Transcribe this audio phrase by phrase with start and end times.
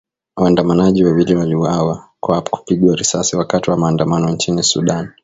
[0.35, 5.11] Waandamanaji wawili waliuawa kwa kupigwa risasi wakati wa maandamano nchini Sudan